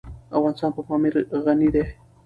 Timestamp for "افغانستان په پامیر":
0.37-1.15